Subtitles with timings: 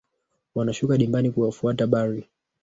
[0.55, 2.29] wanashuka dimbani kuwafuata bari